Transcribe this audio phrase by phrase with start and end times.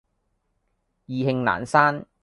[1.05, 2.07] 意興闌珊